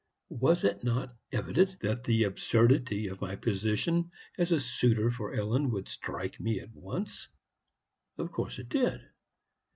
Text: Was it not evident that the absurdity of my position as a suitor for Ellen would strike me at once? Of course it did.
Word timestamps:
Was 0.39 0.63
it 0.63 0.83
not 0.83 1.15
evident 1.31 1.79
that 1.81 2.03
the 2.03 2.23
absurdity 2.23 3.05
of 3.05 3.21
my 3.21 3.35
position 3.35 4.09
as 4.35 4.51
a 4.51 4.59
suitor 4.59 5.11
for 5.11 5.35
Ellen 5.35 5.69
would 5.69 5.87
strike 5.89 6.39
me 6.39 6.59
at 6.59 6.73
once? 6.73 7.27
Of 8.17 8.31
course 8.31 8.57
it 8.57 8.69
did. 8.69 9.03